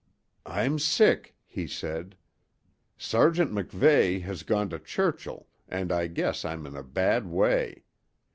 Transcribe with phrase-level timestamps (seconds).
[0.47, 2.15] "I'm sick," he said.
[2.97, 7.83] "Sergeant MacVeigh has gone to Churchill, and I guess I'm in a bad way.